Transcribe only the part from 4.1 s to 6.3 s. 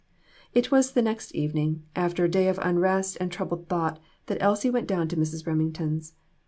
that Elsie went down to Mrs. Remington's.